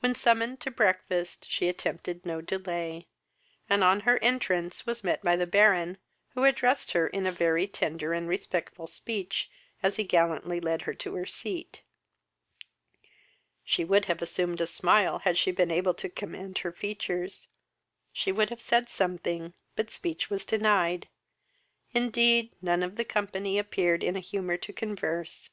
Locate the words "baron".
5.46-5.96